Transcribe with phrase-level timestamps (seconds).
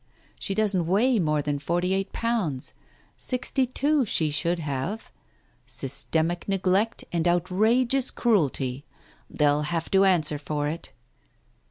[0.39, 2.73] She doesn't weigh more than forty eight pounds.
[3.17, 5.11] Sixty two she should have.
[5.67, 8.83] Systematic neglect and outrageous cruelty!
[9.29, 10.91] They'll have to answer for it."